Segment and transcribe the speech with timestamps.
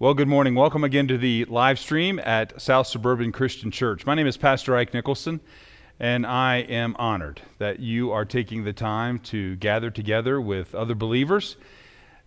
[0.00, 0.54] Well, good morning.
[0.54, 4.06] Welcome again to the live stream at South Suburban Christian Church.
[4.06, 5.40] My name is Pastor Ike Nicholson,
[5.98, 10.94] and I am honored that you are taking the time to gather together with other
[10.94, 11.56] believers.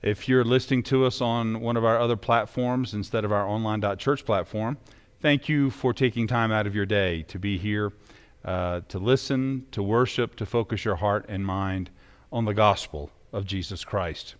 [0.01, 4.25] If you're listening to us on one of our other platforms instead of our online.church
[4.25, 4.77] platform,
[5.21, 7.93] thank you for taking time out of your day to be here,
[8.43, 11.89] uh, to listen, to worship, to focus your heart and mind
[12.33, 14.35] on the gospel of Jesus Christ.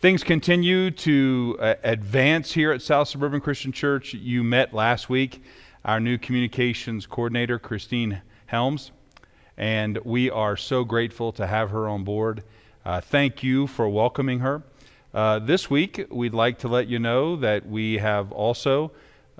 [0.00, 4.14] Things continue to uh, advance here at South Suburban Christian Church.
[4.14, 5.42] You met last week
[5.84, 8.92] our new communications coordinator, Christine Helms,
[9.56, 12.44] and we are so grateful to have her on board.
[12.84, 14.62] Uh, thank you for welcoming her.
[15.12, 18.92] Uh, this week, we'd like to let you know that we have also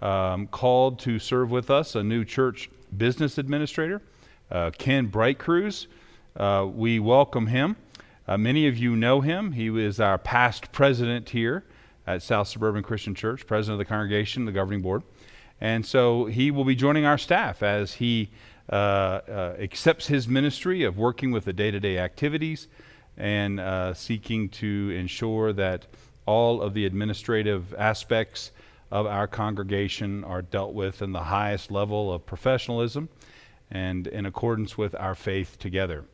[0.03, 4.03] um, called to serve with us a new church business administrator,
[4.51, 5.87] uh, Ken Brightcruz.
[6.34, 7.77] Uh, we welcome him.
[8.29, 9.53] Uh, many of you know him.
[9.53, 11.65] He was our past president here
[12.07, 15.03] at South Suburban Christian Church, president of the congregation, the governing board.
[15.63, 18.31] And so he will be joining our staff as he
[18.70, 22.69] uh, uh, accepts his ministry of working with the day to day activities
[23.17, 25.87] and uh, seeking to ensure that
[26.27, 28.53] all of the administrative aspects
[28.91, 33.09] of our congregation are dealt with in the highest level of professionalism
[33.70, 36.05] and in accordance with our faith together.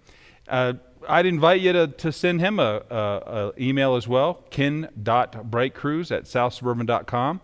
[1.08, 6.24] I'd invite you to, to send him a, a, a email as well, ken.brightcruz at
[6.24, 7.40] southsuburban.com.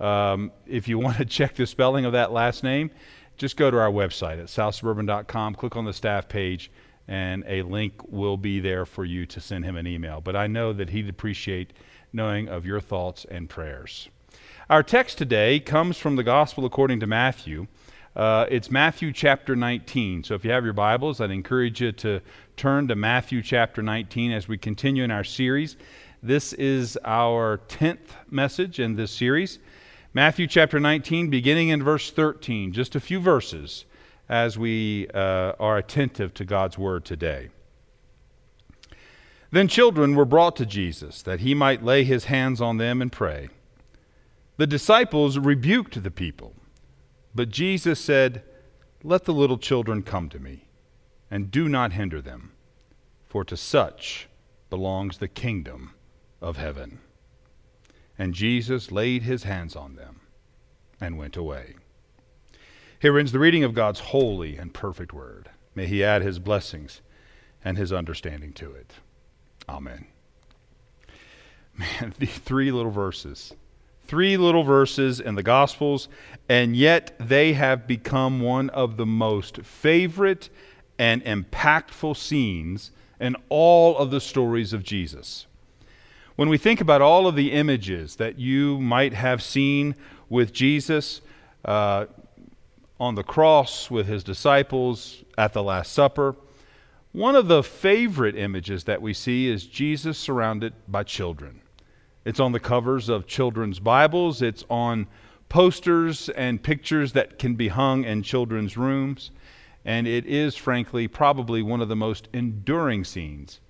[0.00, 2.90] Um, if you want to check the spelling of that last name,
[3.36, 6.70] just go to our website at southsuburban.com, click on the staff page,
[7.06, 10.20] and a link will be there for you to send him an email.
[10.20, 11.72] But I know that he'd appreciate
[12.12, 14.08] knowing of your thoughts and prayers.
[14.68, 17.68] Our text today comes from the Gospel according to Matthew.
[18.18, 20.24] Uh, it's Matthew chapter 19.
[20.24, 22.20] So if you have your Bibles, I'd encourage you to
[22.56, 25.76] turn to Matthew chapter 19 as we continue in our series.
[26.20, 29.60] This is our 10th message in this series.
[30.14, 33.84] Matthew chapter 19, beginning in verse 13, just a few verses
[34.28, 37.50] as we uh, are attentive to God's word today.
[39.52, 43.12] Then children were brought to Jesus that he might lay his hands on them and
[43.12, 43.48] pray.
[44.56, 46.52] The disciples rebuked the people,
[47.34, 48.42] but Jesus said,
[49.02, 50.68] Let the little children come to me
[51.30, 52.52] and do not hinder them,
[53.26, 54.28] for to such
[54.70, 55.94] belongs the kingdom
[56.40, 57.00] of heaven.
[58.18, 60.20] And Jesus laid his hands on them
[61.00, 61.74] and went away.
[63.00, 65.50] Here ends the reading of God's holy and perfect word.
[65.74, 67.00] May he add his blessings
[67.64, 68.92] and his understanding to it.
[69.68, 70.06] Amen.
[71.76, 73.54] Man, the three little verses.
[74.08, 76.08] Three little verses in the Gospels,
[76.48, 80.48] and yet they have become one of the most favorite
[80.98, 85.46] and impactful scenes in all of the stories of Jesus.
[86.36, 89.94] When we think about all of the images that you might have seen
[90.30, 91.20] with Jesus
[91.66, 92.06] uh,
[92.98, 96.34] on the cross, with his disciples at the Last Supper,
[97.12, 101.60] one of the favorite images that we see is Jesus surrounded by children.
[102.28, 105.06] It's on the covers of children's Bibles, it's on
[105.48, 109.30] posters and pictures that can be hung in children's rooms.
[109.82, 113.60] And it is, frankly, probably one of the most enduring scenes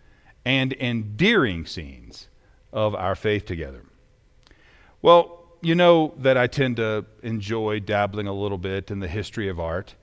[0.45, 2.27] and endearing scenes
[2.73, 3.85] of our faith together.
[5.03, 9.49] Well, you know that I tend to enjoy dabbling a little bit in the history
[9.49, 9.95] of art,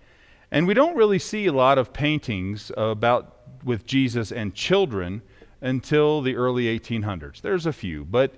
[0.50, 5.24] and we don't really see a lot of paintings about with Jesus and children
[5.66, 7.42] until the early 1800s.
[7.42, 8.36] There's a few, but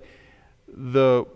[0.66, 1.26] the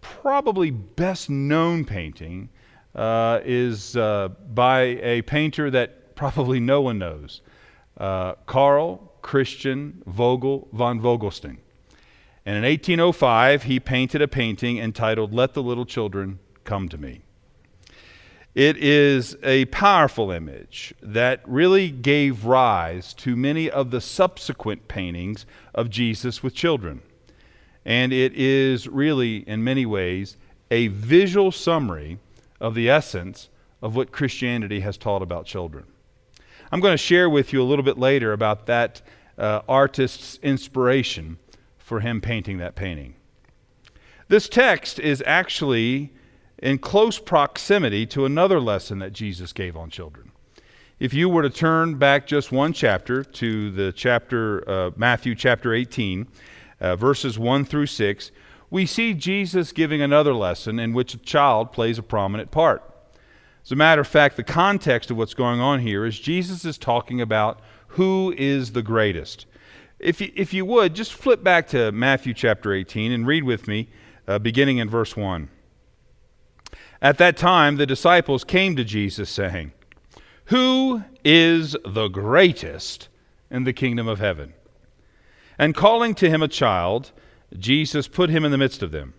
[0.00, 2.48] probably best known painting
[2.94, 7.42] uh, is uh, by a painter that probably no one knows
[7.98, 11.58] uh, Carl Christian Vogel von Vogelstein.
[12.46, 17.20] And in 1805, he painted a painting entitled Let the Little Children Come to Me.
[18.58, 25.46] It is a powerful image that really gave rise to many of the subsequent paintings
[25.76, 27.02] of Jesus with children.
[27.84, 30.36] And it is really, in many ways,
[30.72, 32.18] a visual summary
[32.60, 33.48] of the essence
[33.80, 35.84] of what Christianity has taught about children.
[36.72, 39.02] I'm going to share with you a little bit later about that
[39.38, 41.38] uh, artist's inspiration
[41.78, 43.14] for him painting that painting.
[44.26, 46.10] This text is actually
[46.58, 50.32] in close proximity to another lesson that Jesus gave on children.
[50.98, 55.72] If you were to turn back just one chapter to the chapter, uh, Matthew chapter
[55.72, 56.26] 18,
[56.80, 58.32] uh, verses 1 through 6,
[58.70, 62.82] we see Jesus giving another lesson in which a child plays a prominent part.
[63.64, 66.76] As a matter of fact, the context of what's going on here is Jesus is
[66.76, 69.46] talking about who is the greatest.
[69.98, 73.68] If you, if you would, just flip back to Matthew chapter 18 and read with
[73.68, 73.88] me
[74.26, 75.48] uh, beginning in verse 1.
[77.00, 79.72] At that time, the disciples came to Jesus, saying,
[80.46, 83.08] Who is the greatest
[83.50, 84.54] in the kingdom of heaven?
[85.58, 87.12] And calling to him a child,
[87.56, 89.14] Jesus put him in the midst of them,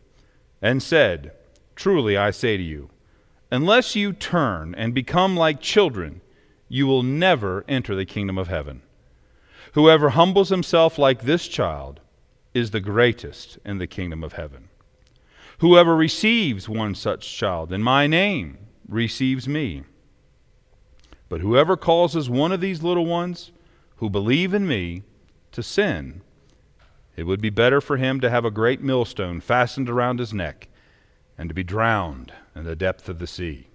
[0.61, 1.31] and said,
[1.75, 2.89] Truly I say to you,
[3.51, 6.21] unless you turn and become like children,
[6.67, 8.81] you will never enter the kingdom of heaven.
[9.73, 11.99] Whoever humbles himself like this child
[12.53, 14.68] is the greatest in the kingdom of heaven.
[15.59, 18.57] Whoever receives one such child in my name
[18.87, 19.83] receives me.
[21.27, 23.51] But whoever causes one of these little ones
[23.97, 25.03] who believe in me
[25.51, 26.21] to sin,
[27.15, 30.69] it would be better for him to have a great millstone fastened around his neck
[31.37, 33.68] and to be drowned in the depth of the sea.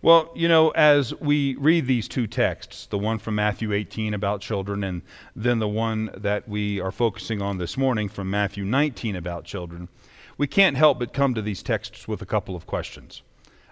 [0.00, 4.40] Well, you know, as we read these two texts, the one from Matthew 18 about
[4.40, 5.02] children, and
[5.34, 9.88] then the one that we are focusing on this morning from Matthew 19 about children,
[10.36, 13.22] we can't help but come to these texts with a couple of questions.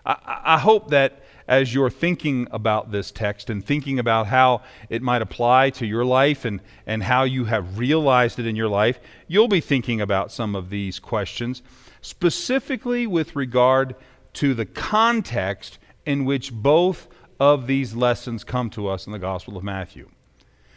[0.04, 5.02] I, I hope that as you're thinking about this text and thinking about how it
[5.02, 8.98] might apply to your life and, and how you have realized it in your life,
[9.28, 11.62] you'll be thinking about some of these questions,
[12.00, 13.94] specifically with regard
[14.32, 17.08] to the context in which both
[17.38, 20.08] of these lessons come to us in the Gospel of Matthew.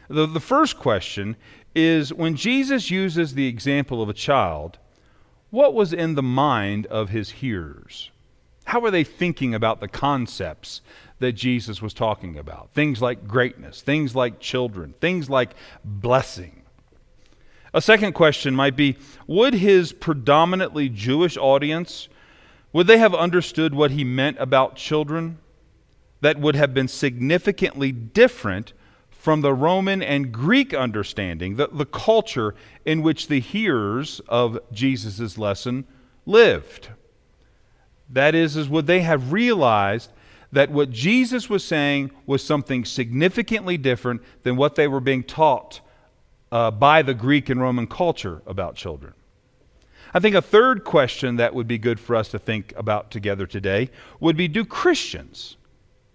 [0.09, 1.35] The, the first question
[1.75, 4.79] is when Jesus uses the example of a child,
[5.51, 8.09] what was in the mind of his hearers?
[8.65, 10.81] How were they thinking about the concepts
[11.19, 12.71] that Jesus was talking about?
[12.73, 15.51] Things like greatness, things like children, things like
[15.83, 16.63] blessing.
[17.73, 18.97] A second question might be
[19.27, 22.09] Would his predominantly Jewish audience
[22.71, 25.39] would they have understood what he meant about children
[26.21, 28.73] that would have been significantly different
[29.09, 32.55] from the Roman and Greek understanding, the, the culture
[32.85, 35.85] in which the hearers of Jesus' lesson
[36.25, 36.89] lived?
[38.09, 40.11] That is, is would they have realized
[40.51, 45.81] that what Jesus was saying was something significantly different than what they were being taught
[46.51, 49.13] uh, by the Greek and Roman culture about children?
[50.13, 53.45] I think a third question that would be good for us to think about together
[53.45, 53.89] today
[54.19, 55.57] would be do Christians,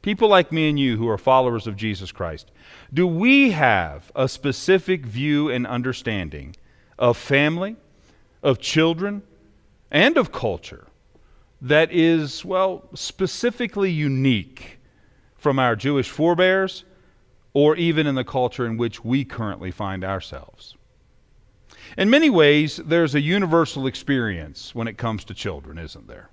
[0.02, 2.50] people like me and you who are followers of Jesus Christ,
[2.93, 6.56] do we have a specific view and understanding
[6.99, 7.76] of family,
[8.43, 9.23] of children,
[9.91, 10.87] and of culture
[11.61, 14.79] that is, well, specifically unique
[15.37, 16.85] from our Jewish forebears
[17.52, 20.76] or even in the culture in which we currently find ourselves?
[21.96, 26.31] In many ways, there's a universal experience when it comes to children, isn't there?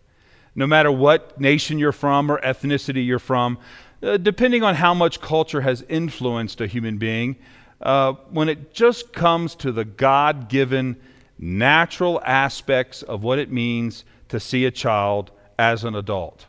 [0.55, 3.57] No matter what nation you're from or ethnicity you're from,
[4.01, 7.35] uh, depending on how much culture has influenced a human being,
[7.81, 10.97] uh, when it just comes to the God given
[11.37, 16.45] natural aspects of what it means to see a child as an adult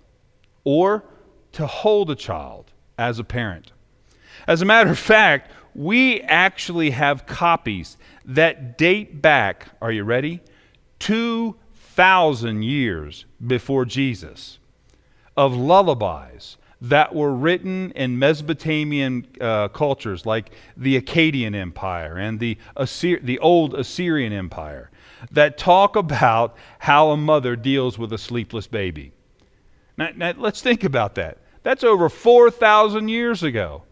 [0.65, 1.05] or
[1.53, 3.73] to hold a child as a parent.
[4.47, 10.41] As a matter of fact, we actually have copies that date back, are you ready?
[10.99, 14.59] 2,000 years before Jesus
[15.37, 22.59] of lullabies that were written in Mesopotamian uh, cultures like the Akkadian Empire and the,
[22.77, 24.91] Assy- the old Assyrian Empire
[25.31, 29.13] that talk about how a mother deals with a sleepless baby.
[29.97, 31.39] Now, now let's think about that.
[31.63, 33.85] That's over 4,000 years ago.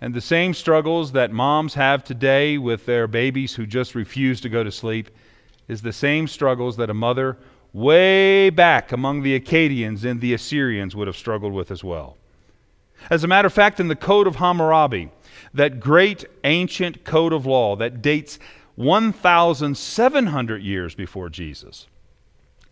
[0.00, 4.48] And the same struggles that moms have today with their babies who just refuse to
[4.48, 5.10] go to sleep
[5.68, 7.38] is the same struggles that a mother
[7.72, 12.16] way back among the Akkadians and the Assyrians would have struggled with as well.
[13.10, 15.10] As a matter of fact, in the Code of Hammurabi,
[15.52, 18.38] that great ancient code of law that dates
[18.76, 21.86] 1,700 years before Jesus,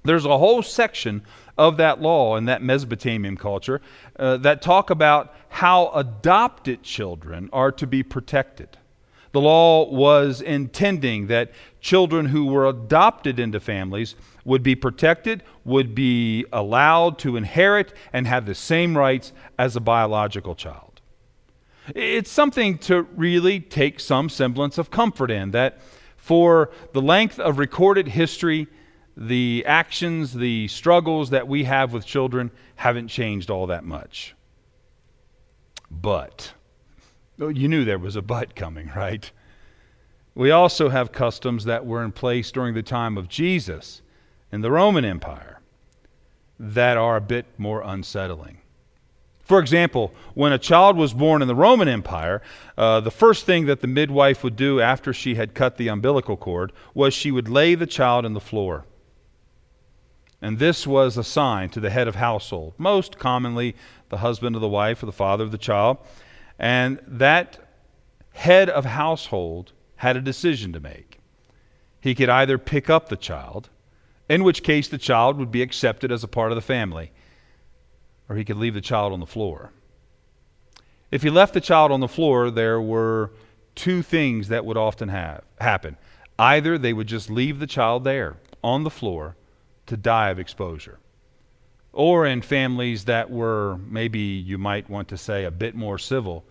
[0.04, 1.22] there's a whole section
[1.58, 3.80] of that law in that Mesopotamian culture
[4.18, 8.78] uh, that talk about how adopted children are to be protected.
[9.32, 15.94] The law was intending that children who were adopted into families would be protected, would
[15.94, 21.00] be allowed to inherit, and have the same rights as a biological child.
[21.94, 25.80] It's something to really take some semblance of comfort in that
[26.16, 28.68] for the length of recorded history,
[29.16, 34.34] the actions, the struggles that we have with children haven't changed all that much.
[35.90, 36.52] But,
[37.40, 39.30] oh, you knew there was a but coming, right?
[40.34, 44.00] We also have customs that were in place during the time of Jesus
[44.50, 45.60] in the Roman Empire
[46.58, 48.58] that are a bit more unsettling.
[49.40, 52.40] For example, when a child was born in the Roman Empire,
[52.78, 56.36] uh, the first thing that the midwife would do after she had cut the umbilical
[56.36, 58.86] cord was she would lay the child on the floor.
[60.42, 63.76] And this was a sign to the head of household, most commonly
[64.08, 65.98] the husband of the wife or the father of the child.
[66.58, 67.58] And that
[68.32, 71.20] head of household had a decision to make.
[72.00, 73.70] He could either pick up the child,
[74.28, 77.12] in which case the child would be accepted as a part of the family,
[78.28, 79.72] or he could leave the child on the floor.
[81.12, 83.30] If he left the child on the floor, there were
[83.76, 85.96] two things that would often have happen.
[86.36, 89.36] Either they would just leave the child there on the floor
[89.86, 90.98] to die of exposure.
[91.92, 96.44] Or in families that were maybe you might want to say a bit more civil,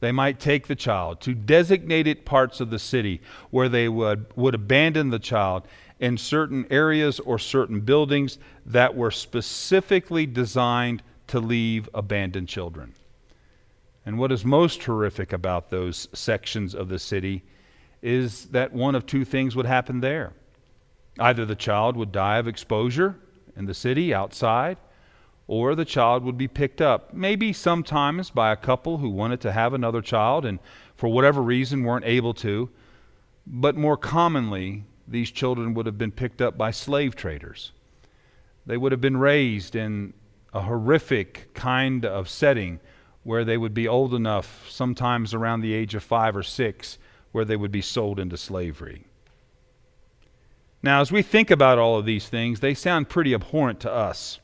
[0.00, 3.20] they might take the child to designated parts of the city
[3.50, 5.66] where they would, would abandon the child
[5.98, 12.94] in certain areas or certain buildings that were specifically designed to leave abandoned children.
[14.06, 17.42] And what is most horrific about those sections of the city
[18.00, 20.32] is that one of two things would happen there.
[21.18, 23.16] Either the child would die of exposure
[23.56, 24.76] in the city outside,
[25.46, 29.52] or the child would be picked up, maybe sometimes by a couple who wanted to
[29.52, 30.58] have another child and
[30.94, 32.68] for whatever reason weren't able to.
[33.46, 37.72] But more commonly, these children would have been picked up by slave traders.
[38.66, 40.12] They would have been raised in
[40.52, 42.80] a horrific kind of setting
[43.22, 46.98] where they would be old enough, sometimes around the age of five or six,
[47.32, 49.07] where they would be sold into slavery.
[50.82, 54.38] Now, as we think about all of these things, they sound pretty abhorrent to us.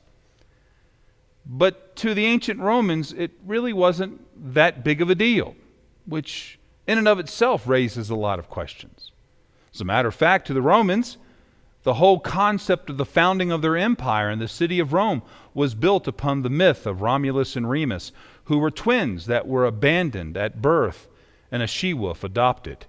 [1.46, 4.20] But to the ancient Romans, it really wasn't
[4.54, 5.54] that big of a deal,
[6.06, 9.12] which in and of itself raises a lot of questions.
[9.72, 11.18] As a matter of fact, to the Romans,
[11.82, 15.22] the whole concept of the founding of their empire and the city of Rome
[15.52, 18.10] was built upon the myth of Romulus and Remus,
[18.44, 21.08] who were twins that were abandoned at birth
[21.52, 22.86] and a she wolf adopted.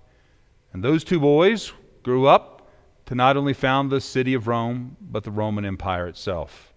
[0.72, 1.74] And those two boys
[2.04, 2.55] grew up
[3.06, 6.74] to not only found the city of Rome, but the Roman Empire itself.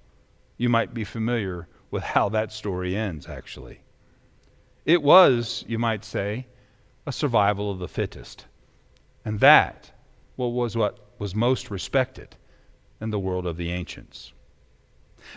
[0.56, 3.80] You might be familiar with how that story ends, actually.
[4.84, 6.46] It was, you might say,
[7.06, 8.46] a survival of the fittest.
[9.24, 9.90] And that
[10.36, 12.36] well, was what was most respected
[13.00, 14.32] in the world of the ancients.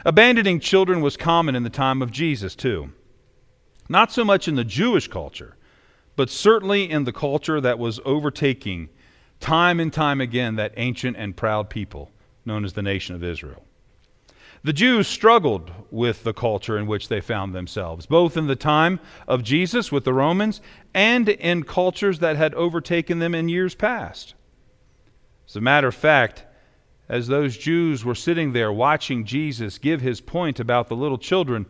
[0.05, 2.91] Abandoning children was common in the time of Jesus, too.
[3.89, 5.57] Not so much in the Jewish culture,
[6.15, 8.89] but certainly in the culture that was overtaking
[9.41, 12.11] time and time again that ancient and proud people
[12.45, 13.65] known as the nation of Israel.
[14.63, 18.99] The Jews struggled with the culture in which they found themselves, both in the time
[19.27, 20.61] of Jesus with the Romans
[20.93, 24.35] and in cultures that had overtaken them in years past.
[25.49, 26.45] As a matter of fact,
[27.09, 31.65] as those Jews were sitting there watching Jesus give his point about the little children,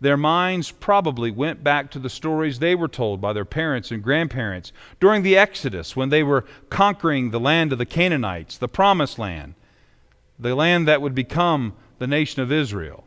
[0.00, 4.02] their minds probably went back to the stories they were told by their parents and
[4.02, 9.18] grandparents during the Exodus when they were conquering the land of the Canaanites, the promised
[9.18, 9.54] land,
[10.38, 13.04] the land that would become the nation of Israel,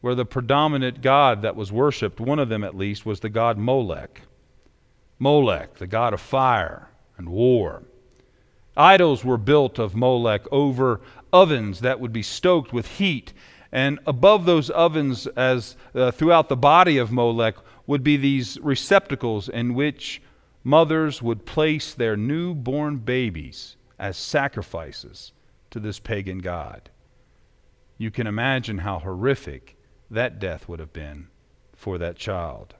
[0.00, 3.56] where the predominant god that was worshiped, one of them at least, was the god
[3.56, 4.22] Molech.
[5.20, 7.82] Molech, the god of fire and war.
[8.76, 11.00] Idols were built of Molech over
[11.32, 13.32] ovens that would be stoked with heat.
[13.70, 17.56] And above those ovens, as uh, throughout the body of Molech,
[17.86, 20.22] would be these receptacles in which
[20.64, 25.32] mothers would place their newborn babies as sacrifices
[25.70, 26.90] to this pagan god.
[27.96, 29.76] You can imagine how horrific
[30.10, 31.28] that death would have been
[31.74, 32.74] for that child.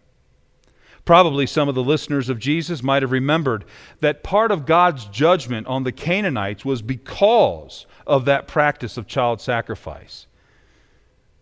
[1.05, 3.65] Probably some of the listeners of Jesus might have remembered
[4.01, 9.41] that part of God's judgment on the Canaanites was because of that practice of child
[9.41, 10.27] sacrifice.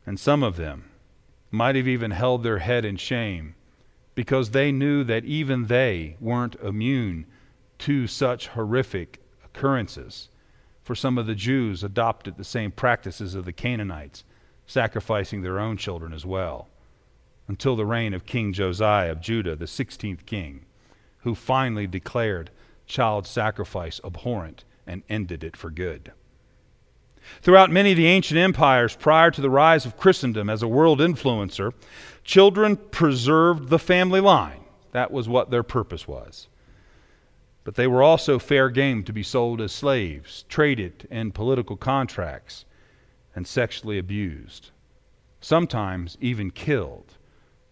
[0.07, 0.91] And some of them
[1.51, 3.57] might have even held their head in shame
[4.15, 7.27] because they knew that even they weren't immune
[7.81, 10.31] to such horrific occurrences
[10.87, 14.23] for some of the Jews adopted the same practices of the Canaanites,
[14.69, 16.69] sacrificing their own children as well,
[17.49, 20.65] until the reign of King Josiah of Judah, the 16th king,
[21.19, 22.53] who finally declared
[22.87, 26.13] child sacrifice abhorrent and ended it for good.
[27.42, 31.00] Throughout many of the ancient empires prior to the rise of Christendom as a world
[31.00, 31.73] influencer,
[32.25, 34.64] children preserved the family line.
[34.92, 36.49] That was what their purpose was.
[37.64, 42.64] But they were also fair game to be sold as slaves, traded in political contracts,
[43.35, 44.71] and sexually abused.
[45.40, 47.16] Sometimes even killed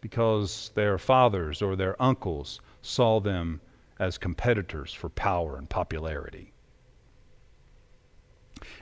[0.01, 3.61] because their fathers or their uncles saw them
[3.99, 6.54] as competitors for power and popularity.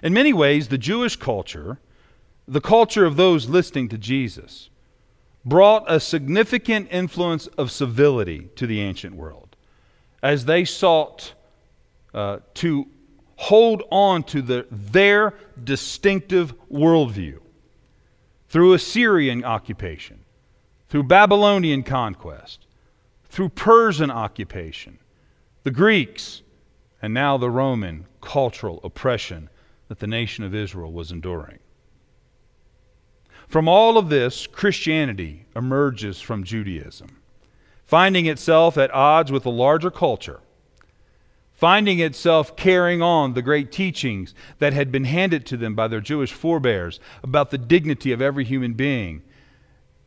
[0.02, 1.78] In many ways, the Jewish culture,
[2.46, 4.70] the culture of those listening to Jesus,
[5.44, 9.56] brought a significant influence of civility to the ancient world
[10.22, 11.34] as they sought
[12.14, 12.86] uh, to
[13.36, 15.34] hold on to the, their
[15.64, 17.40] distinctive worldview
[18.48, 20.20] through Assyrian occupation,
[20.88, 22.66] through Babylonian conquest,
[23.30, 24.98] through Persian occupation,
[25.64, 26.42] the Greeks,
[27.00, 29.48] and now the Roman cultural oppression
[29.92, 31.58] that the nation of Israel was enduring.
[33.46, 37.18] From all of this, Christianity emerges from Judaism,
[37.84, 40.40] finding itself at odds with a larger culture,
[41.52, 46.00] finding itself carrying on the great teachings that had been handed to them by their
[46.00, 49.20] Jewish forebears about the dignity of every human being,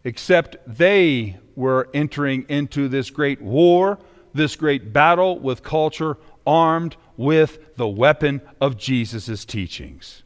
[0.03, 3.99] except they were entering into this great war,
[4.33, 10.23] this great battle with culture armed with the weapon of Jesus' teachings.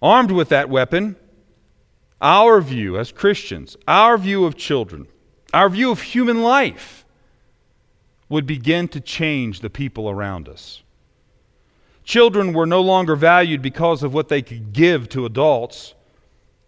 [0.00, 1.16] Armed with that weapon,
[2.20, 5.06] our view as Christians, our view of children,
[5.52, 7.04] our view of human life
[8.28, 10.82] would begin to change the people around us.
[12.04, 15.94] Children were no longer valued because of what they could give to adults,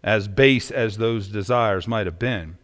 [0.03, 2.57] as base as those desires might have been.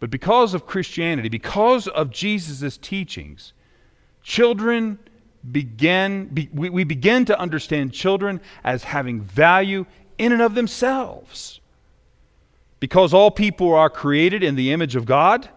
[0.00, 3.52] But because of Christianity, because of Jesus' teachings,
[4.26, 4.98] Children
[5.52, 9.86] begin, be, we, we begin to understand children as having value
[10.18, 11.60] in and of themselves.
[12.80, 15.48] Because all people are created in the image of God,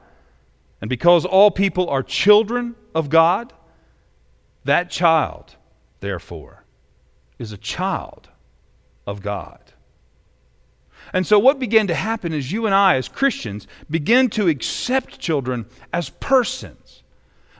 [0.81, 3.53] and because all people are children of God,
[4.65, 5.55] that child,
[5.99, 6.63] therefore,
[7.39, 8.29] is a child
[9.07, 9.73] of God.
[11.11, 15.17] And so, what began to happen is you and I, as Christians, begin to accept
[15.17, 16.88] children as persons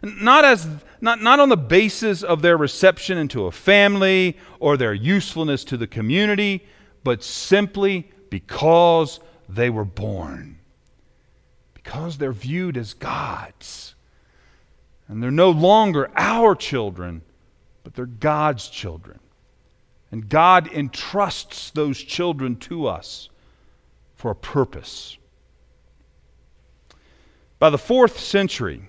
[0.02, 0.68] not, as,
[1.02, 5.78] not, not on the basis of their reception into a family or their usefulness to
[5.78, 6.66] the community,
[7.04, 10.60] but simply because they were born.
[11.74, 13.96] Because they're viewed as God's.
[15.08, 17.24] And they're no longer our children,
[17.84, 19.20] but they're God's children.
[20.12, 23.30] And God entrusts those children to us
[24.16, 25.18] for a purpose.
[27.58, 28.89] By the fourth century,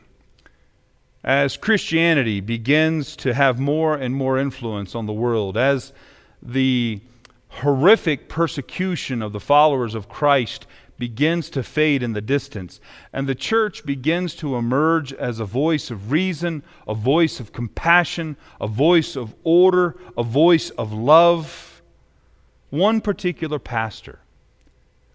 [1.22, 5.92] as Christianity begins to have more and more influence on the world, as
[6.42, 7.00] the
[7.48, 10.66] horrific persecution of the followers of Christ
[10.98, 12.78] begins to fade in the distance,
[13.12, 18.36] and the church begins to emerge as a voice of reason, a voice of compassion,
[18.60, 21.82] a voice of order, a voice of love.
[22.68, 24.20] One particular pastor,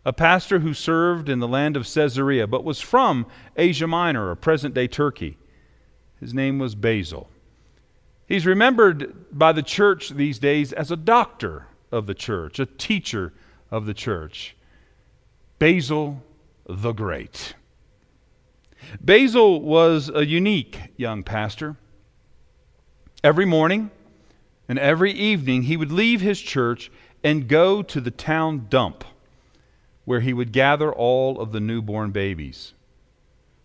[0.04, 4.36] a pastor who served in the land of Caesarea but was from Asia Minor or
[4.36, 5.38] present day Turkey,
[6.20, 7.30] his name was Basil.
[8.28, 13.34] He's remembered by the church these days as a doctor of the church, a teacher
[13.70, 14.56] of the church.
[15.60, 16.24] Basil
[16.68, 17.54] the Great.
[19.00, 21.76] Basil was a unique young pastor.
[23.24, 23.92] Every morning
[24.68, 26.92] and every evening, he would leave his church
[27.24, 29.04] and go to the town dump
[30.06, 32.74] where he would gather all of the newborn babies.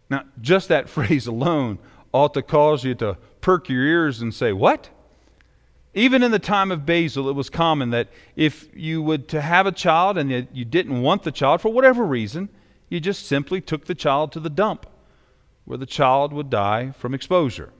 [0.08, 1.78] Now, just that phrase alone
[2.12, 4.90] ought to cause you to perk your ears and say, What?
[5.92, 9.66] Even in the time of Basil, it was common that if you would to have
[9.66, 12.48] a child and you didn't want the child for whatever reason,
[12.88, 14.86] you just simply took the child to the dump
[15.64, 17.72] where the child would die from exposure.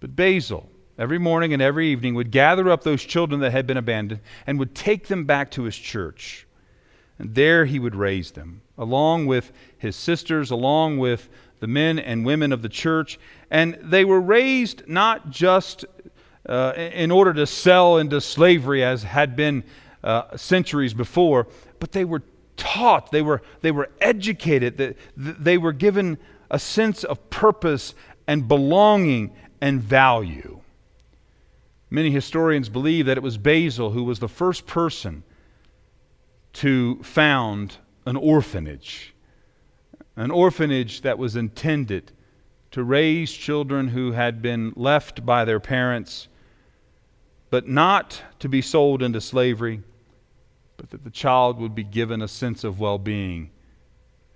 [0.00, 0.68] But Basil,
[0.98, 4.58] every morning and every evening, would gather up those children that had been abandoned and
[4.58, 6.46] would take them back to his church.
[7.18, 11.28] And there he would raise them, along with his sisters, along with
[11.64, 13.18] the men and women of the church.
[13.50, 15.86] And they were raised not just
[16.46, 19.64] uh, in order to sell into slavery, as had been
[20.02, 21.46] uh, centuries before,
[21.80, 22.22] but they were
[22.58, 26.18] taught, they were, they were educated, they, they were given
[26.50, 27.94] a sense of purpose
[28.26, 30.60] and belonging and value.
[31.88, 35.22] Many historians believe that it was Basil who was the first person
[36.54, 39.13] to found an orphanage
[40.16, 42.12] an orphanage that was intended
[42.70, 46.28] to raise children who had been left by their parents,
[47.50, 49.80] but not to be sold into slavery,
[50.76, 53.50] but that the child would be given a sense of well being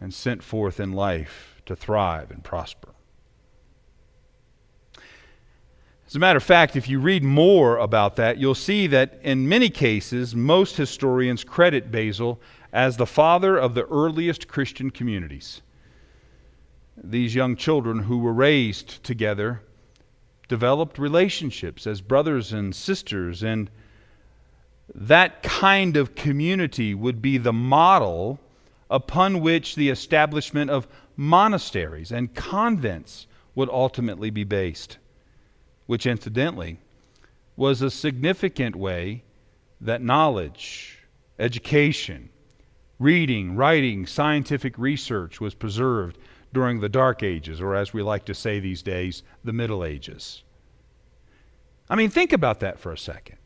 [0.01, 2.91] and sent forth in life to thrive and prosper.
[6.07, 9.49] As a matter of fact, if you read more about that, you'll see that in
[9.49, 12.41] many cases, most historians credit Basil
[12.73, 15.61] as the father of the earliest Christian communities
[17.03, 19.63] these young children who were raised together
[20.49, 23.71] developed relationships as brothers and sisters, and
[24.95, 28.41] that kind of community would be the model
[28.91, 34.97] upon which the establishment of monasteries and convents would ultimately be based,
[35.87, 36.79] which incidentally
[37.57, 39.23] was a significant way
[39.81, 40.99] that knowledge,
[41.39, 42.31] education,
[42.99, 46.17] reading, writing, scientific research was preserved
[46.59, 50.42] during the Dark Ages, or as we like to say these days, the Middle Ages.
[51.88, 53.38] I mean, think about that for a second.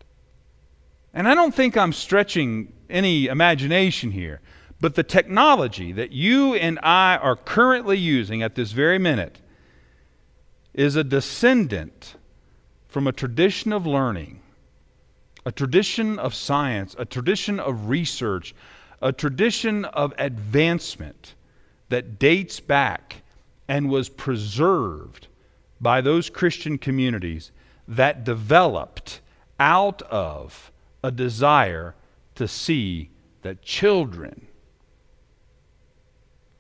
[1.13, 4.41] And I don't think I'm stretching any imagination here,
[4.81, 9.43] but the technology that you and I are currently using at this very minute
[10.73, 12.15] is a descendant
[12.89, 14.41] from a tradition of learning,
[15.45, 18.55] a tradition of science, a tradition of research,
[19.03, 21.35] a tradition of advancement
[21.93, 23.23] that dates back
[23.69, 25.27] and was preserved
[25.79, 27.53] by those Christian communities
[27.87, 29.21] that developed
[29.61, 30.73] out of
[31.05, 31.95] a desire
[32.35, 33.11] to see
[33.43, 34.47] that children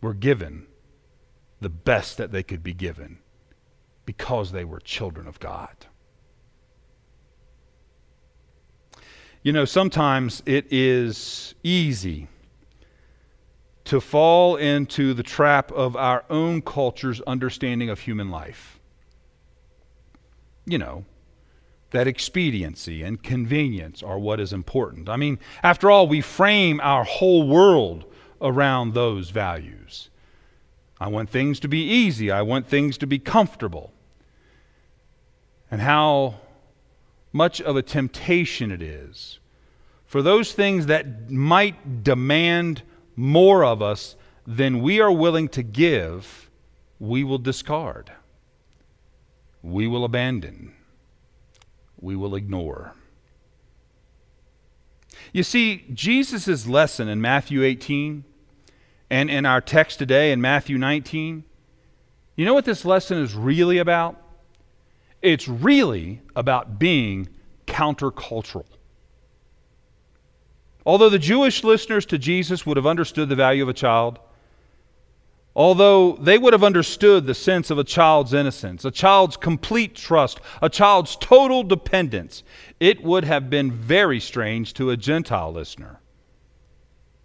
[0.03, 0.66] were given
[1.62, 3.16] the best that they could be given
[4.05, 5.87] because they were children of God.
[9.42, 12.29] You know, sometimes it is easy
[13.85, 18.79] to fall into the trap of our own culture's understanding of human life.
[20.64, 21.05] You know,
[21.90, 25.09] that expediency and convenience are what is important.
[25.09, 28.05] I mean, after all, we frame our whole world
[28.40, 30.09] around those values.
[31.01, 33.92] I want things to be easy, I want things to be comfortable.
[35.71, 36.37] And how
[37.33, 39.38] much of a temptation it is
[40.05, 42.83] for those things that might demand
[43.16, 46.51] more of us than we are willing to give,
[46.98, 48.12] we will discard,
[49.62, 50.75] we will abandon
[52.03, 52.94] we will ignore.
[55.33, 58.25] You see, Jesus' lesson in Matthew 18
[59.09, 61.44] and in our text today in Matthew 19,
[62.37, 64.20] you know what this lesson is really about?
[65.22, 67.29] It's really about being
[67.66, 68.66] countercultural.
[70.85, 74.18] Although the Jewish listeners to Jesus would have understood the value of a child,
[75.55, 80.40] Although they would have understood the sense of a child's innocence, a child's complete trust,
[80.62, 82.42] a child's total dependence,
[82.81, 86.01] it would have been very strange to a Gentile listener,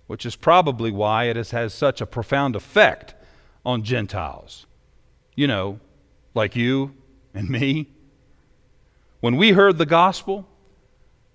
[0.08, 3.16] which is probably why it has, has such a profound effect
[3.66, 4.66] on Gentiles.
[5.36, 5.80] You know,
[6.34, 6.96] like you
[7.34, 7.88] and me.
[9.22, 10.48] When we heard the gospel,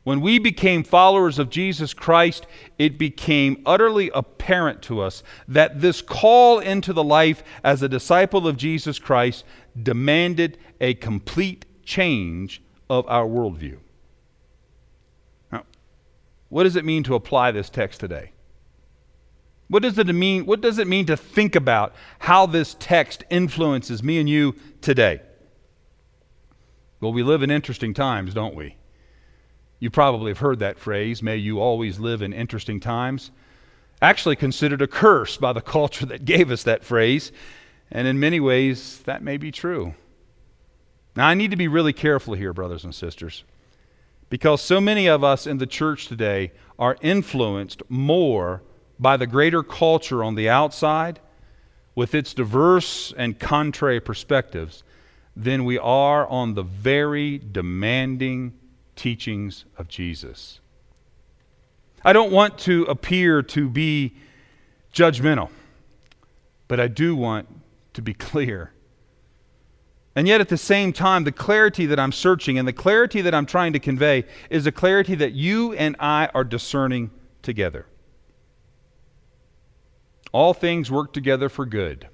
[0.04, 6.02] when we became followers of Jesus Christ, it became utterly apparent to us that this
[6.02, 9.44] call into the life as a disciple of Jesus Christ
[9.80, 13.78] demanded a complete change of our worldview.
[15.52, 15.64] Now,
[16.48, 18.32] what does it mean to apply this text today?
[19.68, 24.02] What does it mean, what does it mean to think about how this text influences
[24.02, 25.22] me and you today?
[27.00, 28.76] Well, we live in interesting times, don't we?
[29.82, 33.32] You probably have heard that phrase, may you always live in interesting times.
[34.00, 37.32] Actually, considered a curse by the culture that gave us that phrase,
[37.90, 39.94] and in many ways, that may be true.
[41.16, 43.42] Now, I need to be really careful here, brothers and sisters,
[44.30, 48.62] because so many of us in the church today are influenced more
[49.00, 51.18] by the greater culture on the outside
[51.96, 54.84] with its diverse and contrary perspectives
[55.34, 58.52] than we are on the very demanding
[58.96, 60.60] teachings of Jesus.
[62.04, 64.14] I don't want to appear to be
[64.92, 65.50] judgmental,
[66.68, 67.48] but I do want
[67.94, 68.72] to be clear.
[70.14, 73.34] And yet, at the same time, the clarity that I'm searching and the clarity that
[73.34, 77.86] I'm trying to convey is a clarity that you and I are discerning together.
[80.32, 82.08] All things work together for good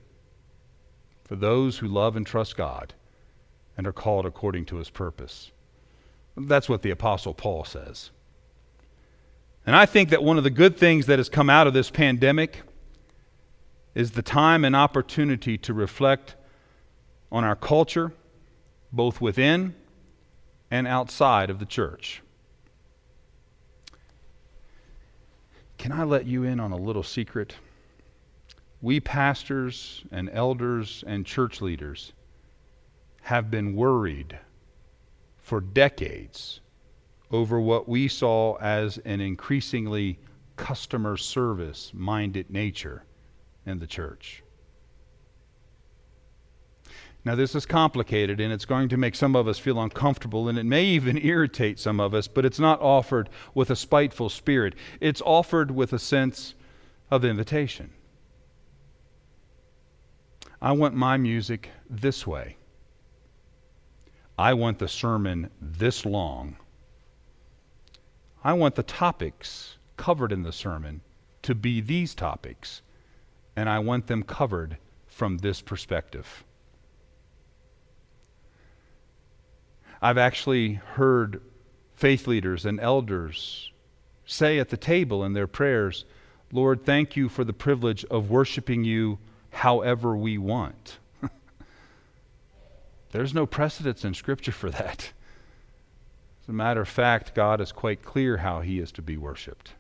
[1.24, 2.94] for those who love and trust God
[3.76, 5.52] and are called according to his purpose.
[6.40, 8.10] That's what the Apostle Paul says.
[9.66, 11.90] And I think that one of the good things that has come out of this
[11.90, 12.62] pandemic
[13.94, 16.36] is the time and opportunity to reflect
[17.30, 18.12] on our culture,
[18.92, 19.74] both within
[20.70, 22.22] and outside of the church.
[25.76, 27.54] Can I let you in on a little secret?
[28.80, 32.12] We pastors and elders and church leaders
[33.22, 34.38] have been worried
[35.48, 36.60] for decades
[37.30, 40.18] over what we saw as an increasingly
[40.56, 43.02] customer service minded nature
[43.64, 44.42] in the church.
[47.24, 50.58] Now, this is complicated and it's going to make some of us feel uncomfortable and
[50.58, 54.74] it may even irritate some of us, but it's not offered with a spiteful spirit.
[55.00, 56.54] It's offered with a sense
[57.10, 57.90] of invitation.
[60.60, 62.58] I want my music this way.
[64.38, 66.56] I want the sermon this long.
[68.44, 71.00] I want the topics covered in the sermon
[71.42, 72.82] to be these topics,
[73.56, 76.44] and I want them covered from this perspective.
[80.00, 81.42] I've actually heard
[81.96, 83.72] faith leaders and elders
[84.24, 86.04] say at the table in their prayers,
[86.52, 89.18] Lord, thank you for the privilege of worshiping you
[89.50, 90.98] however we want.
[93.10, 95.12] There's no precedence in Scripture for that.
[96.42, 99.74] As a matter of fact, God is quite clear how he is to be worshiped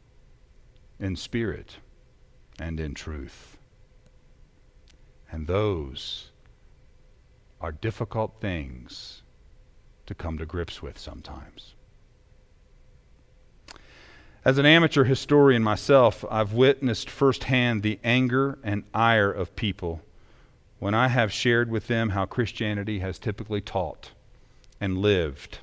[0.98, 1.76] in spirit
[2.58, 3.56] and in truth.
[5.30, 6.30] And those
[7.60, 9.22] are difficult things
[10.06, 11.74] to come to grips with sometimes.
[14.44, 20.00] As an amateur historian myself, I've witnessed firsthand the anger and ire of people
[20.78, 24.12] when I have shared with them how Christianity has typically taught
[24.80, 25.58] and lived,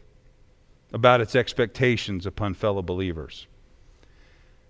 [0.92, 3.48] about its expectations upon fellow believers.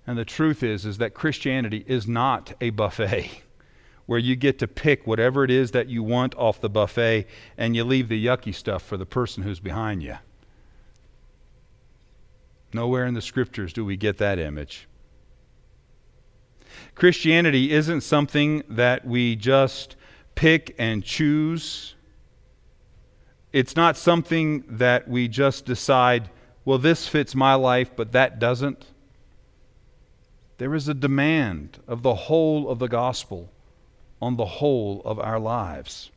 [0.07, 3.29] And the truth is is that Christianity is not a buffet
[4.05, 7.27] where you get to pick whatever it is that you want off the buffet
[7.57, 10.15] and you leave the yucky stuff for the person who's behind you.
[12.71, 14.87] Nowhere in the scriptures do we get that image.
[16.93, 19.95] Christianity isn't something that we just
[20.35, 21.95] pick and choose.
[23.51, 26.29] It's not something that we just decide,
[26.65, 28.85] well, this fits my life, but that doesn't.
[30.57, 33.49] There is a demand of the whole of the gospel
[34.21, 36.11] on the whole of our lives.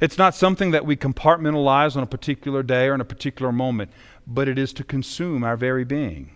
[0.00, 3.90] It's not something that we compartmentalize on a particular day or in a particular moment
[4.26, 6.30] but it is to consume our very being.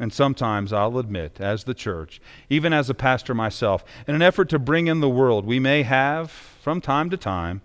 [0.00, 4.48] And sometimes, I'll admit, as the church, even as a pastor myself, in an effort
[4.50, 7.62] to bring in the world, we may have, from time to time,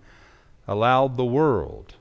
[0.66, 1.94] allowed the world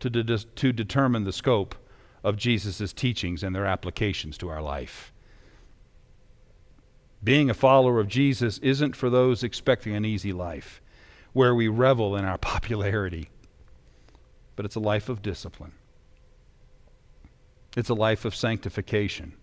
[0.00, 1.74] to, de- to determine the scope
[2.22, 5.12] of Jesus' teachings and their applications to our life.
[7.24, 10.82] Being a follower of Jesus isn't for those expecting an easy life
[11.32, 13.30] where we revel in our popularity,
[14.56, 15.72] but it's a life of discipline.
[17.76, 19.34] It's a life of sanctification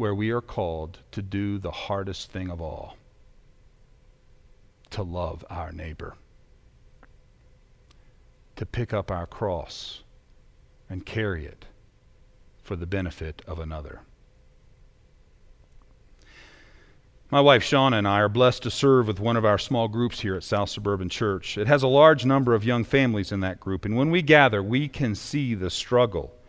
[0.00, 2.96] where we are called to do the hardest thing of all
[4.88, 6.14] to love our neighbor,
[8.56, 10.02] to pick up our cross
[10.88, 11.66] and carry it
[12.62, 14.00] for the benefit of another.
[17.30, 20.20] My wife Shauna and I are blessed to serve with one of our small groups
[20.20, 21.58] here at South Suburban Church.
[21.58, 24.62] It has a large number of young families in that group, and when we gather,
[24.62, 26.39] we can see the struggle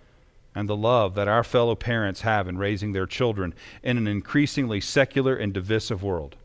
[0.54, 4.82] and the love that our fellow parents have in raising their children in an increasingly
[4.82, 6.36] secular and divisive world.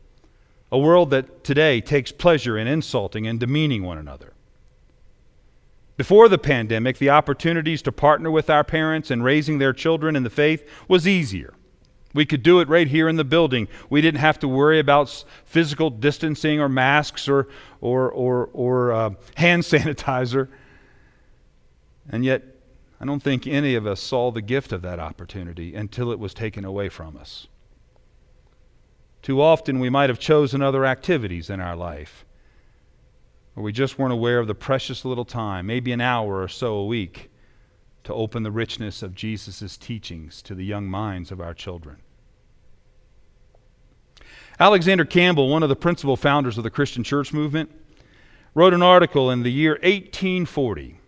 [0.71, 4.33] A world that today takes pleasure in insulting and demeaning one another.
[5.97, 10.23] Before the pandemic, the opportunities to partner with our parents in raising their children in
[10.23, 11.53] the faith was easier.
[12.13, 13.67] We could do it right here in the building.
[13.89, 17.47] We didn't have to worry about physical distancing or masks or,
[17.81, 20.49] or, or, or uh, hand sanitizer.
[22.09, 22.43] And yet,
[22.99, 26.33] I don't think any of us saw the gift of that opportunity until it was
[26.33, 27.47] taken away from us.
[29.21, 32.25] Too often we might have chosen other activities in our life,
[33.55, 36.75] or we just weren't aware of the precious little time, maybe an hour or so
[36.75, 37.29] a week,
[38.03, 41.97] to open the richness of Jesus' teachings to the young minds of our children.
[44.59, 47.69] Alexander Campbell, one of the principal founders of the Christian church movement,
[48.55, 50.99] wrote an article in the year 1840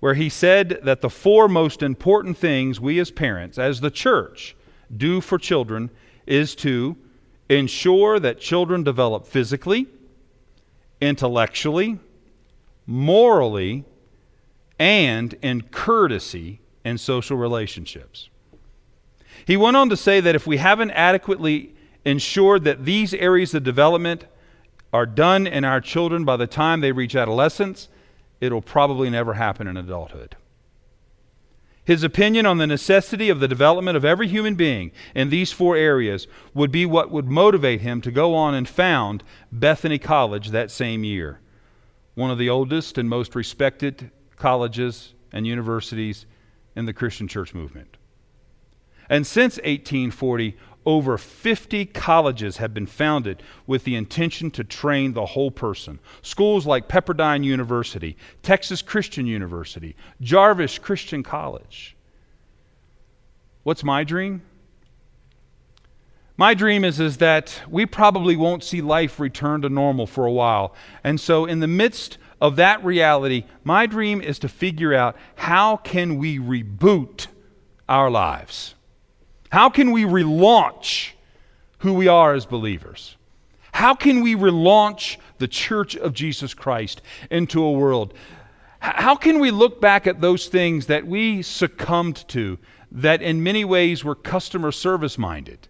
[0.00, 4.56] where he said that the four most important things we as parents, as the church,
[4.94, 5.90] do for children
[6.26, 6.96] is to
[7.48, 9.86] ensure that children develop physically,
[11.00, 11.98] intellectually,
[12.86, 13.84] morally,
[14.78, 18.28] and in courtesy in social relationships.
[19.46, 23.64] He went on to say that if we haven't adequately ensured that these areas of
[23.64, 24.24] development
[24.92, 27.88] are done in our children by the time they reach adolescence,
[28.40, 30.36] it'll probably never happen in adulthood.
[31.84, 35.74] His opinion on the necessity of the development of every human being in these four
[35.74, 40.70] areas would be what would motivate him to go on and found Bethany College that
[40.70, 41.40] same year,
[42.14, 46.26] one of the oldest and most respected colleges and universities
[46.76, 47.96] in the Christian church movement.
[49.08, 55.26] And since 1840, over 50 colleges have been founded with the intention to train the
[55.26, 55.98] whole person.
[56.22, 61.94] Schools like Pepperdine University, Texas Christian University, Jarvis Christian College.
[63.64, 64.40] What's my dream?
[66.38, 70.32] My dream is, is that we probably won't see life return to normal for a
[70.32, 70.74] while.
[71.04, 75.76] And so, in the midst of that reality, my dream is to figure out how
[75.76, 77.26] can we reboot
[77.90, 78.74] our lives?
[79.50, 81.12] How can we relaunch
[81.78, 83.16] who we are as believers?
[83.72, 88.12] How can we relaunch the church of Jesus Christ into a world?
[88.80, 92.58] How can we look back at those things that we succumbed to,
[92.92, 95.68] that in many ways were customer service minded?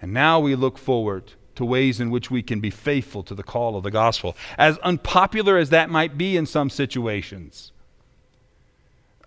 [0.00, 3.42] And now we look forward to ways in which we can be faithful to the
[3.42, 7.72] call of the gospel, as unpopular as that might be in some situations.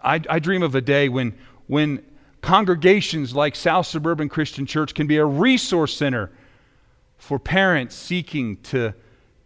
[0.03, 2.03] I, I dream of a day when, when
[2.47, 6.31] congregations like South Suburban Christian Church can be a resource center
[7.17, 8.93] for parents seeking to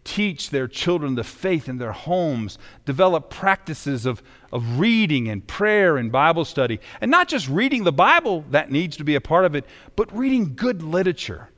[0.04, 5.96] teach their children the faith in their homes, develop practices of, of reading and prayer
[5.96, 6.78] and Bible study.
[7.00, 9.64] And not just reading the Bible, that needs to be a part of it,
[9.96, 11.48] but reading good literature.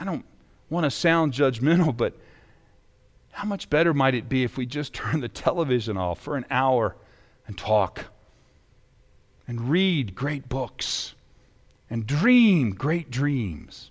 [0.00, 0.24] I don't
[0.70, 2.14] want to sound judgmental, but
[3.32, 6.46] how much better might it be if we just turn the television off for an
[6.50, 6.96] hour
[7.46, 8.06] and talk
[9.46, 11.14] and read great books
[11.90, 13.90] and dream great dreams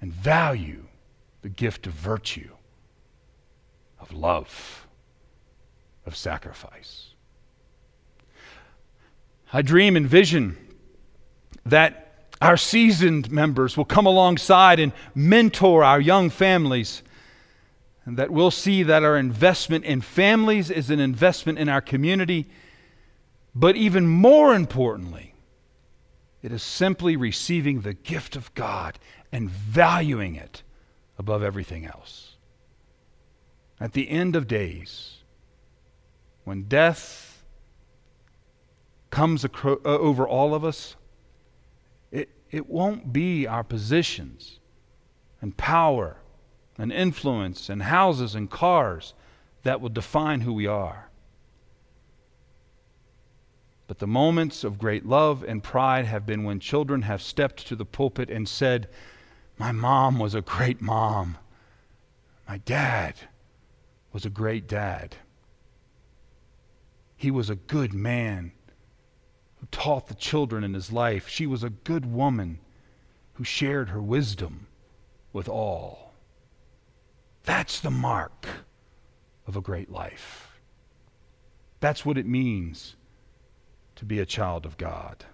[0.00, 0.84] and value
[1.42, 2.50] the gift of virtue,
[4.00, 4.86] of love,
[6.06, 7.10] of sacrifice.
[9.52, 10.56] I dream and vision
[11.66, 17.02] that our seasoned members will come alongside and mentor our young families,
[18.04, 22.48] and that we'll see that our investment in families is an investment in our community,
[23.54, 25.34] but even more importantly,
[26.42, 28.98] it is simply receiving the gift of God
[29.30, 30.62] and valuing it
[31.18, 32.36] above everything else.
[33.78, 35.18] At the end of days,
[36.44, 37.44] when death
[39.10, 40.96] comes acro- uh, over all of us,
[42.10, 44.58] it, it won't be our positions
[45.40, 46.16] and power
[46.78, 49.14] and influence and houses and cars
[49.62, 51.10] that will define who we are.
[53.92, 57.76] But the moments of great love and pride have been when children have stepped to
[57.76, 58.88] the pulpit and said,
[59.58, 61.36] my mom was a great mom.
[62.48, 63.16] My dad
[64.10, 65.16] was a great dad.
[67.16, 68.52] He was a good man
[69.56, 71.28] who taught the children in his life.
[71.28, 72.60] She was a good woman
[73.34, 74.68] who shared her wisdom
[75.34, 76.14] with all.
[77.44, 78.46] That's the mark
[79.46, 80.58] of a great life.
[81.80, 82.96] That's what it means
[84.02, 85.24] to be a child of God.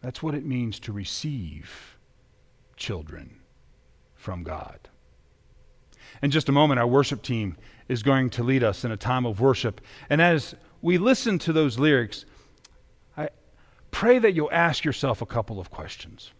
[0.00, 1.96] That's what it means to receive
[2.74, 3.38] children
[4.16, 4.88] from God.
[6.20, 7.56] In just a moment, our worship team
[7.86, 9.80] is going to lead us in a time of worship.
[10.10, 12.24] And as we listen to those lyrics,
[13.16, 13.28] I
[13.92, 16.32] pray that you'll ask yourself a couple of questions.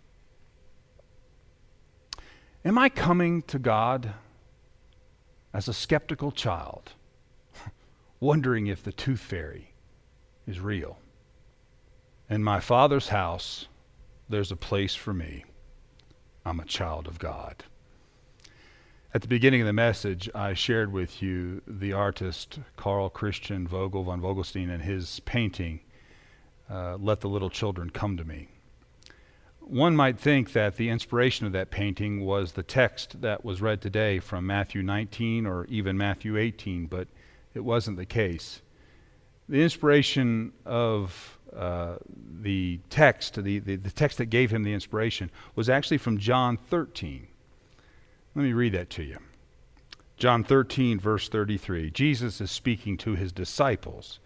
[2.64, 4.14] Am I coming to God
[5.55, 6.90] as a skeptical child,
[8.18, 9.72] wondering if the tooth fairy
[10.47, 10.99] is real?
[12.29, 13.67] In my father's house,
[14.29, 15.45] there's a place for me.
[16.45, 17.65] I'm a child of God.
[19.15, 24.05] At the beginning of the message, I shared with you the artist Karl Christian Vogel
[24.05, 25.81] von Vogelstein and his painting,
[26.71, 28.49] uh, Let the Little Children Come to Me.
[29.61, 33.83] One might think that the inspiration of that painting was the text that was read
[33.83, 37.07] today from Matthew 19 or even Matthew 18, but
[37.55, 38.63] it wasn't the case.
[39.49, 41.97] The inspiration of uh,
[42.41, 46.57] the text, the, the, the text that gave him the inspiration, was actually from John
[46.57, 47.27] 13.
[48.35, 49.19] Let me read that to you.
[50.17, 51.91] John 13, verse 33.
[51.91, 54.21] Jesus is speaking to his disciples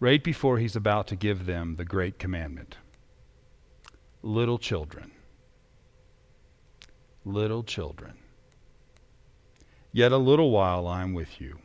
[0.00, 2.76] right before he's about to give them the great commandment.
[4.22, 5.12] Little children,
[7.24, 8.14] little children,
[9.92, 11.58] yet a little while I am with you.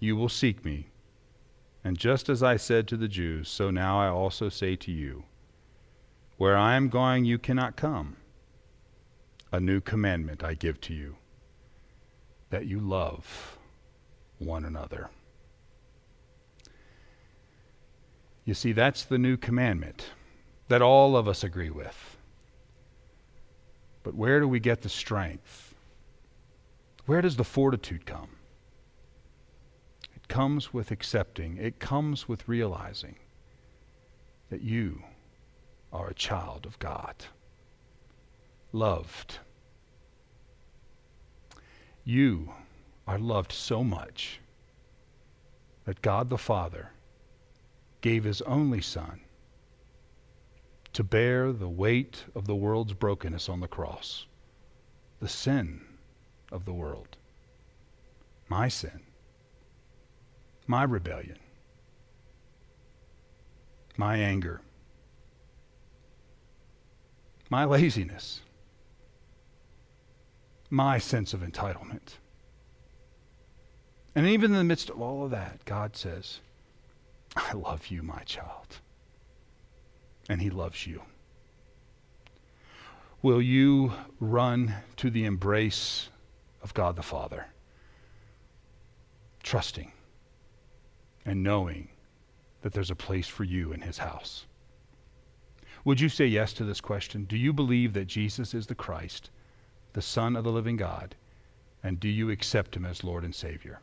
[0.00, 0.89] You will seek me
[1.82, 5.24] and just as I said to the Jews, so now I also say to you
[6.36, 8.16] Where I am going, you cannot come.
[9.52, 11.16] A new commandment I give to you
[12.50, 13.58] that you love
[14.38, 15.10] one another.
[18.44, 20.06] You see, that's the new commandment
[20.68, 22.16] that all of us agree with.
[24.02, 25.74] But where do we get the strength?
[27.06, 28.30] Where does the fortitude come?
[30.30, 33.16] Comes with accepting, it comes with realizing
[34.48, 35.02] that you
[35.92, 37.16] are a child of God,
[38.72, 39.40] loved.
[42.04, 42.52] You
[43.08, 44.40] are loved so much
[45.84, 46.90] that God the Father
[48.00, 49.20] gave his only Son
[50.92, 54.26] to bear the weight of the world's brokenness on the cross,
[55.18, 55.80] the sin
[56.52, 57.16] of the world,
[58.48, 59.00] my sin,
[60.70, 61.36] my rebellion,
[63.96, 64.60] my anger,
[67.50, 68.42] my laziness,
[70.70, 72.18] my sense of entitlement.
[74.14, 76.38] And even in the midst of all of that, God says,
[77.34, 78.78] I love you, my child.
[80.28, 81.02] And He loves you.
[83.22, 86.10] Will you run to the embrace
[86.62, 87.46] of God the Father,
[89.42, 89.90] trusting
[91.30, 91.88] and knowing
[92.62, 94.46] that there's a place for you in His house?
[95.84, 97.22] Would you say yes to this question?
[97.24, 99.30] Do you believe that Jesus is the Christ,
[99.92, 101.14] the Son of the living God?
[101.84, 103.78] And do you accept Him as Lord and Savior?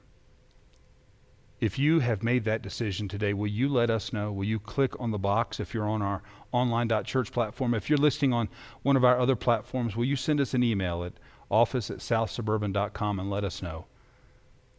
[1.62, 4.30] If you have made that decision today, will you let us know?
[4.34, 6.22] Will you click on the box if you're on our
[6.52, 7.74] online.church platform?
[7.74, 8.50] If you're listening on
[8.82, 11.14] one of our other platforms, will you send us an email at
[11.50, 13.86] office at southsuburban.com and let us know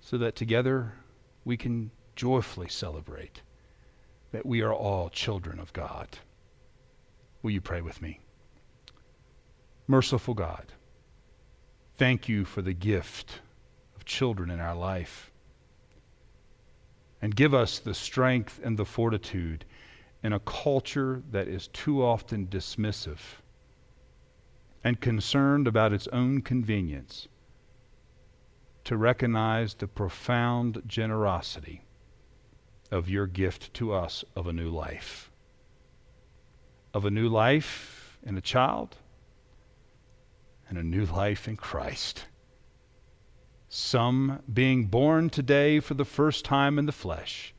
[0.03, 0.93] so that together
[1.47, 3.43] we can joyfully celebrate
[4.33, 6.19] that we are all children of God?
[7.43, 8.19] Will you pray with me?
[9.87, 10.73] Merciful God,
[11.97, 13.39] thank you for the gift
[13.95, 15.31] of children in our life
[17.23, 19.65] and give us the strength and the fortitude
[20.25, 23.21] in a culture that is too often dismissive
[24.83, 27.29] and concerned about its own convenience
[28.83, 31.83] to recognize the profound generosity
[32.91, 35.31] of your gift to us of a new life.
[36.95, 38.97] Of a new life in a child
[40.69, 42.27] and a new life in Christ
[43.69, 47.55] some being born today for the first time in the flesh,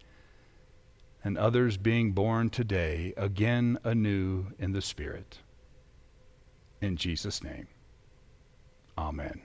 [1.23, 5.39] and others being born today again anew in the Spirit.
[6.81, 7.67] In Jesus' name,
[8.97, 9.41] amen.